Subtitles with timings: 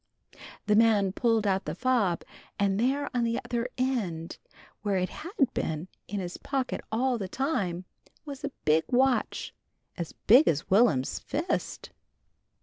[0.65, 2.23] The man pulled out the fob,
[2.57, 4.39] and there on the other end,
[4.81, 7.85] where it had been in his pocket all the time,
[8.25, 9.53] was a big watch,
[9.95, 11.91] as big as Will'm's fist.